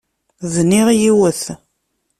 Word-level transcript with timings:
Bniɣ 0.53 0.87
yiwet. 0.99 1.43